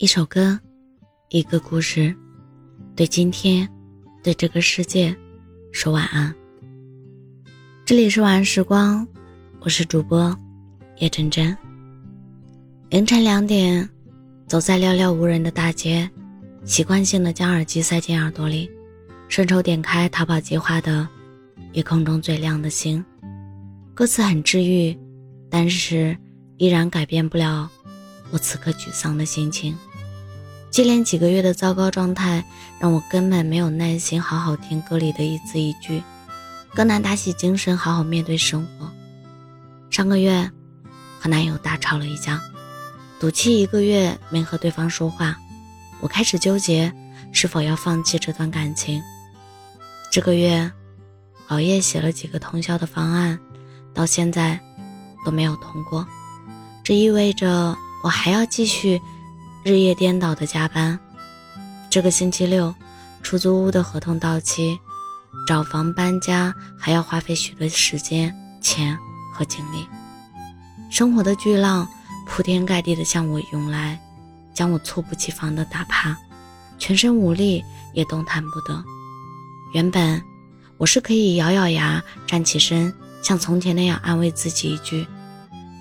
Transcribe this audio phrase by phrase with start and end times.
[0.00, 0.58] 一首歌，
[1.28, 2.16] 一个故事，
[2.96, 3.68] 对今天，
[4.22, 5.14] 对这个世界，
[5.72, 6.34] 说晚安。
[7.84, 9.06] 这里是晚安时光，
[9.60, 10.34] 我是主播
[11.00, 11.54] 叶真真。
[12.88, 13.86] 凌晨两点，
[14.46, 16.08] 走在寥寥无人的大街，
[16.64, 18.70] 习惯性的将耳机塞进耳朵里，
[19.28, 21.06] 顺手点开淘宝计划的
[21.74, 23.04] 《夜空中最亮的星》，
[23.94, 24.98] 歌词很治愈，
[25.50, 26.16] 但是
[26.56, 27.70] 依然改变不了
[28.30, 29.76] 我此刻沮丧的心情。
[30.70, 32.44] 接连几个月的糟糕状态，
[32.78, 36.00] 让我根本没有耐心好好听歌里的一字一句，
[36.74, 38.88] 更难打起精神好好面对生活。
[39.90, 40.48] 上个月
[41.18, 42.40] 和男友大吵了一架，
[43.18, 45.36] 赌气一个月没和对方说话，
[46.00, 46.92] 我开始纠结
[47.32, 49.02] 是否要放弃这段感情。
[50.12, 50.70] 这个月
[51.48, 53.36] 熬夜写了几个通宵的方案，
[53.92, 54.58] 到现在
[55.26, 56.06] 都没有通过，
[56.84, 59.02] 这意味着我还要继续。
[59.62, 60.98] 日夜颠倒的加班，
[61.90, 62.74] 这个星期六，
[63.22, 64.80] 出租屋的合同到期，
[65.46, 68.96] 找房搬家还要花费许多时间、钱
[69.34, 69.86] 和精力。
[70.90, 71.86] 生活的巨浪
[72.26, 74.00] 铺天盖地的向我涌来，
[74.54, 76.16] 将我猝不及防的打趴，
[76.78, 77.62] 全身无力
[77.92, 78.82] 也动弹不得。
[79.74, 80.22] 原本
[80.78, 82.90] 我是可以咬咬牙站起身，
[83.20, 85.06] 像从前那样安慰自己一句，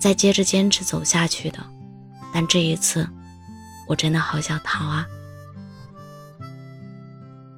[0.00, 1.58] 再接着坚持走下去的，
[2.32, 3.06] 但这一次。
[3.86, 5.06] 我真的好想逃啊！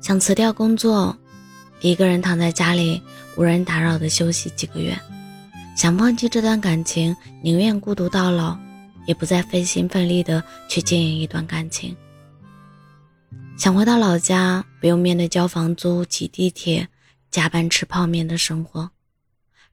[0.01, 1.17] 想辞掉工作，
[1.81, 3.03] 一个人躺在家里
[3.37, 4.99] 无人打扰的休息几个月。
[5.77, 8.59] 想放弃这段感情，宁愿孤独到老，
[9.07, 11.97] 也不再费心费力的去经营一段感情。
[13.57, 16.89] 想回到老家，不用面对交房租、挤地铁、
[17.31, 18.91] 加班吃泡面的生活。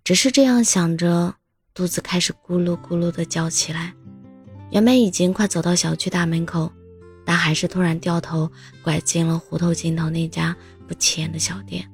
[0.04, 1.34] 只是这样想着，
[1.74, 3.94] 肚子开始咕噜咕噜的叫起来。
[4.72, 6.72] 原本已经快走到小区大门口，
[7.24, 8.52] 但还是突然掉头
[8.84, 10.56] 拐进了胡同尽头那家
[10.88, 11.90] 不起眼的小店。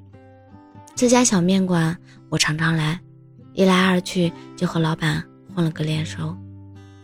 [0.95, 1.97] 这家小面馆
[2.29, 2.99] 我常常来，
[3.53, 5.23] 一来二去就和老板
[5.53, 6.35] 混了个脸熟。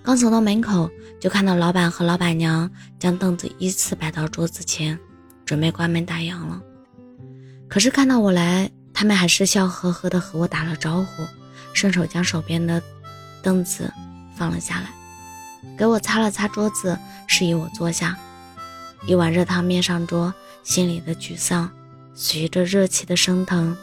[0.04, 4.98] 刚走到门口，就看到老板和老板娘将凳子依次摆到桌子前，
[5.46, 6.62] 准备关门打烊了。
[7.68, 11.24] 可是看到我来，他们还是笑呵呵的和我打了招呼，
[11.74, 12.82] 顺手将手边的
[13.44, 13.92] 凳子
[14.36, 14.88] 放了下来。
[15.78, 16.98] 给我擦了擦桌子，
[17.28, 18.18] 示意我坐下。
[19.06, 21.70] 一碗热汤面上桌，心里的沮丧
[22.16, 23.78] 随着热气的升腾，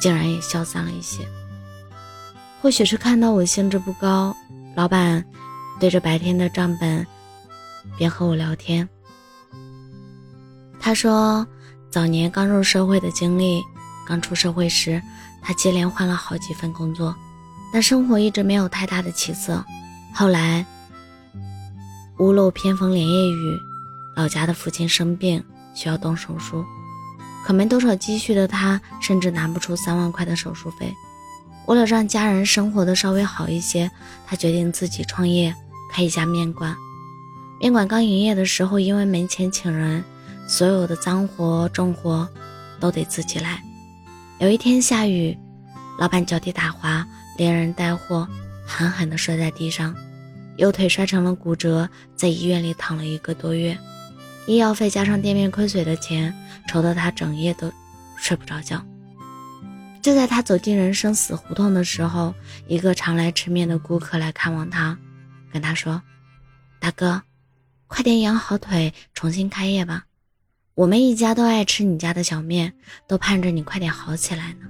[0.00, 1.26] 竟然也消散了一些。
[2.62, 4.34] 或许是看到我兴致不高，
[4.76, 5.24] 老板
[5.80, 7.06] 对着白天的账本，
[7.96, 8.88] 边和我聊天。
[10.80, 11.46] 他说，
[11.90, 13.62] 早年刚入社会的经历，
[14.06, 15.02] 刚出社会时，
[15.42, 17.14] 他接连换了好几份工作，
[17.72, 19.64] 但生活一直没有太大的起色。
[20.14, 20.64] 后来。
[22.18, 23.62] 屋漏偏逢连夜雨，
[24.16, 25.42] 老家的父亲生病
[25.72, 26.64] 需要动手术，
[27.44, 30.92] 可没多少积蓄的他，甚至拿不出三万块的手术费。
[31.66, 33.88] 为了让家人生活的稍微好一些，
[34.26, 35.54] 他决定自己创业，
[35.92, 36.74] 开一家面馆。
[37.60, 40.02] 面馆刚营业的时候，因为没钱请人，
[40.48, 42.28] 所有的脏活重活
[42.80, 43.62] 都得自己来。
[44.40, 45.38] 有一天下雨，
[46.00, 48.26] 老板脚底打滑，连人带货
[48.66, 49.94] 狠狠地摔在地上。
[50.58, 53.78] 右腿摔成了骨折，在医院里躺了一个多月，
[54.46, 56.34] 医药费加上店面亏损的钱，
[56.68, 57.72] 愁得他整夜都
[58.18, 58.84] 睡不着觉。
[60.02, 62.34] 就在他走进人生死胡同的时候，
[62.66, 64.98] 一个常来吃面的顾客来看望他，
[65.52, 66.02] 跟他说
[66.80, 67.22] ：“大哥，
[67.86, 70.04] 快点养好腿，重新开业吧。
[70.74, 72.72] 我们一家都爱吃你家的小面，
[73.06, 74.66] 都盼着你快点好起来呢。”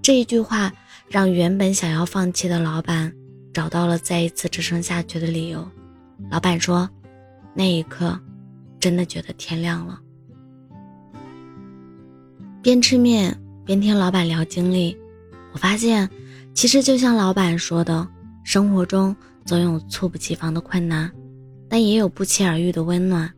[0.00, 0.72] 这一句话
[1.08, 3.12] 让原本想要放弃的老板。
[3.56, 5.66] 找到了再一次支撑下去的理由。
[6.30, 6.86] 老板说
[7.56, 8.20] ：“那一刻，
[8.78, 9.98] 真的觉得天亮了。”
[12.60, 13.34] 边吃面
[13.64, 14.94] 边听老板聊经历，
[15.52, 16.06] 我发现，
[16.52, 18.06] 其实就像老板说的，
[18.44, 19.16] 生活中
[19.46, 21.10] 总有猝不及防的困难，
[21.66, 23.32] 但也有不期而遇的温暖。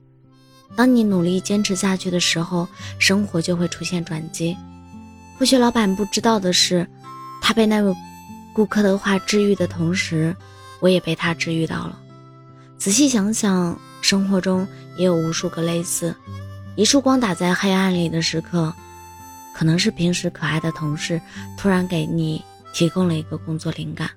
[0.75, 2.67] 当你努力坚持下去的时候，
[2.99, 4.57] 生活就会出现转机。
[5.39, 6.85] 或许老板不知道的是，
[7.41, 7.95] 他被那位。
[8.53, 10.35] 顾客的话治愈的同时，
[10.81, 11.99] 我也被他治愈到了。
[12.77, 14.67] 仔细想想，生活中
[14.97, 16.15] 也有无数个类似，
[16.77, 18.73] 一束光打在黑暗里的时刻，
[19.55, 21.21] 可能是平时可爱的同事
[21.57, 24.11] 突然给你提供了一个工作灵感，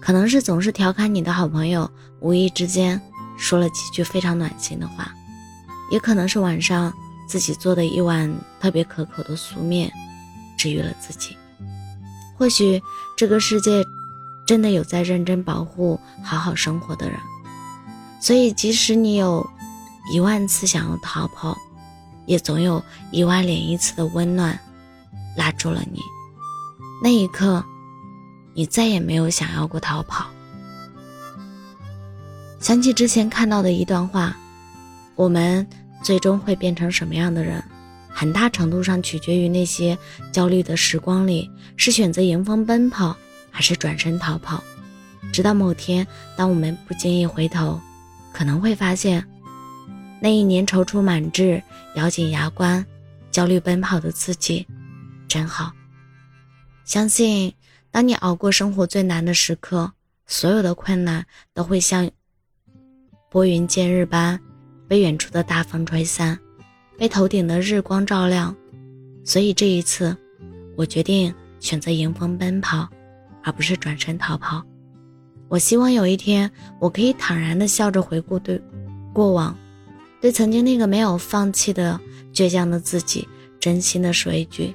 [0.00, 1.90] 可能是总是调侃你的好朋友
[2.20, 3.00] 无意之间
[3.38, 5.10] 说了几句非常暖心的话，
[5.90, 6.92] 也可能是晚上
[7.26, 8.30] 自己做的一碗
[8.60, 9.90] 特别可口的素面，
[10.58, 11.36] 治愈了自己。
[12.38, 12.80] 或许
[13.16, 13.84] 这个世界
[14.46, 17.18] 真的有在认真保护好好生活的人，
[18.20, 19.44] 所以，即使你有
[20.12, 21.58] 一万次想要逃跑，
[22.26, 24.58] 也总有一万零一次的温暖
[25.36, 26.00] 拉住了你。
[27.02, 27.64] 那一刻，
[28.54, 30.26] 你再也没有想要过逃跑。
[32.60, 34.34] 想起之前看到的一段话：
[35.14, 35.66] 我们
[36.02, 37.62] 最终会变成什么样的人，
[38.08, 39.96] 很大程度上取决于那些
[40.32, 43.16] 焦虑的时光里是选择迎风奔跑，
[43.50, 44.62] 还是转身逃跑。
[45.32, 46.06] 直到某天，
[46.36, 47.80] 当我们不经意回头，
[48.32, 49.24] 可能会发现，
[50.20, 51.62] 那一年踌躇满志、
[51.96, 52.84] 咬紧牙关、
[53.30, 54.66] 焦虑奔跑的自己，
[55.28, 55.70] 真好。
[56.84, 57.52] 相信，
[57.90, 59.92] 当你熬过生活最难的时刻，
[60.26, 62.10] 所有的困难都会像
[63.30, 64.40] 拨云见日般，
[64.88, 66.38] 被远处的大风吹散，
[66.98, 68.54] 被头顶的日光照亮。
[69.24, 70.14] 所以这一次，
[70.76, 72.88] 我决定选择迎风奔跑，
[73.42, 74.62] 而不是转身逃跑。
[75.48, 78.60] 我希望有一天，我可以坦然地笑着回顾对
[79.14, 79.56] 过往，
[80.20, 81.98] 对曾经那个没有放弃的
[82.34, 83.26] 倔强的自己，
[83.60, 84.74] 真心的说一句：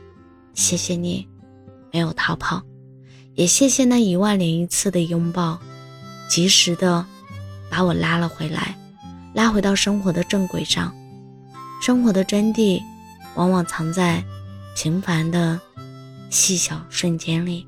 [0.53, 1.27] 谢谢你，
[1.91, 2.61] 没有逃跑，
[3.35, 5.59] 也谢谢那一万零一次的拥抱，
[6.27, 7.05] 及时的
[7.69, 8.75] 把我拉了回来，
[9.33, 10.93] 拉回到生活的正轨上。
[11.83, 12.81] 生活的真谛，
[13.35, 14.23] 往往藏在
[14.73, 15.59] 平凡的
[16.29, 17.67] 细小瞬间里。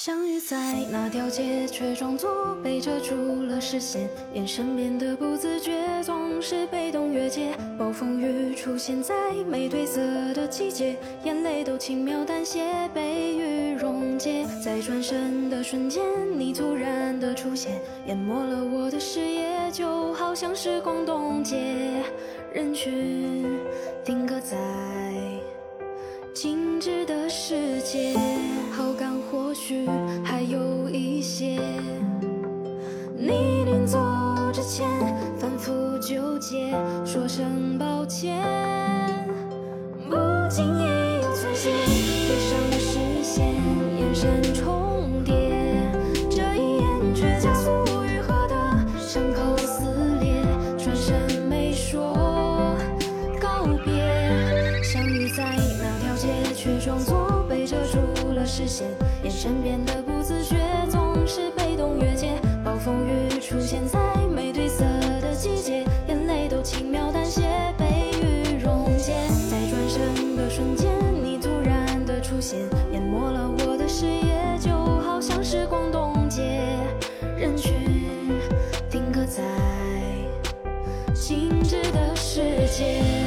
[0.00, 0.56] 相遇在
[0.90, 7.54] 那条街，却装作被遮住了视线，眼神变得不自觉，总是被动越界。
[7.78, 9.14] 暴风雨出现在
[9.46, 10.00] 没褪色
[10.32, 12.64] 的季节，眼泪都轻描淡写
[12.94, 14.46] 被雨溶解。
[14.64, 16.02] 在转身的瞬间，
[16.34, 22.02] 你突然的出现，淹没了我的视野，就好像时光冻结。
[22.54, 23.44] 人群
[24.02, 24.56] 定格在
[26.32, 28.16] 静止的世界。
[28.72, 29.88] 好感或许
[30.24, 31.60] 还有一些，
[33.16, 33.98] 你临走
[34.52, 34.88] 之前
[35.38, 36.70] 反复纠结，
[37.04, 38.42] 说声抱歉，
[40.08, 40.16] 不
[40.48, 41.72] 经意又存现，
[59.40, 60.54] 身边的不自觉，
[60.90, 62.28] 总是被动越界。
[62.62, 63.98] 暴风雨出现在
[64.30, 64.84] 没褪色
[65.22, 67.40] 的季节，眼泪都轻描淡写
[67.78, 69.14] 被雨溶解。
[69.50, 70.90] 在转身的瞬间，
[71.24, 72.58] 你突然的出现，
[72.92, 76.42] 淹没了我的视野，就好像时光冻结。
[77.38, 77.72] 人群
[78.90, 79.42] 定格在
[81.14, 82.42] 静止的世
[82.76, 83.19] 界。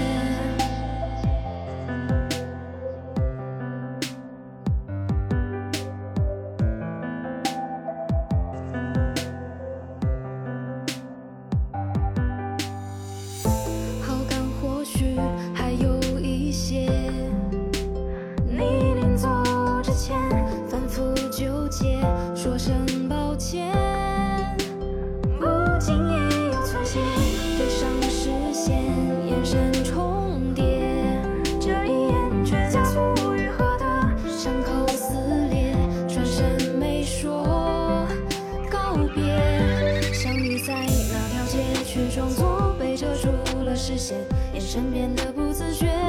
[44.74, 46.03] 身边的不自觉